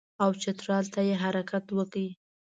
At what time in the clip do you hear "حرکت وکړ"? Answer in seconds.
1.23-2.05